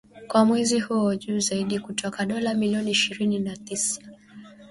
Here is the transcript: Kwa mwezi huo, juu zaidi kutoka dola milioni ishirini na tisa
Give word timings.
Kwa 0.27 0.45
mwezi 0.45 0.79
huo, 0.79 1.15
juu 1.15 1.39
zaidi 1.39 1.79
kutoka 1.79 2.25
dola 2.25 2.53
milioni 2.53 2.91
ishirini 2.91 3.39
na 3.39 3.57
tisa 3.57 4.01